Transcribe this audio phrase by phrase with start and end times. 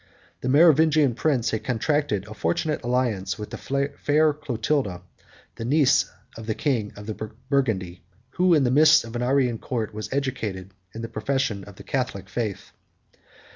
[0.39, 5.03] The Merovingian prince had contracted a fortunate alliance with the fair Clotilda,
[5.57, 7.05] the niece of the king of
[7.49, 8.01] Burgundy,
[8.31, 11.83] who, in the midst of an Arian court, was educated in the profession of the
[11.83, 12.71] Catholic faith.